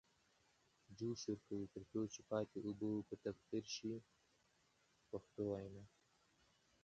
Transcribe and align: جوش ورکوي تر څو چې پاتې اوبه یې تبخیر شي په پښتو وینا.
جوش 0.97 1.19
ورکوي 1.27 1.67
تر 1.73 1.81
څو 1.91 2.01
چې 2.13 2.21
پاتې 2.29 2.57
اوبه 2.65 2.87
یې 2.95 3.01
تبخیر 3.23 3.65
شي 3.75 3.91
په 5.07 5.07
پښتو 5.11 5.41
وینا. 5.51 5.83